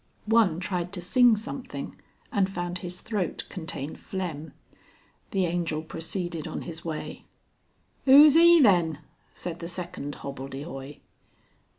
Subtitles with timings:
[0.25, 1.95] One tried to sing something
[2.31, 4.51] and found his throat contained phlegm.
[5.29, 7.25] The Angel proceeded on his way.
[8.05, 9.01] "Who's e then?"
[9.35, 11.01] said the second hobbledehoy.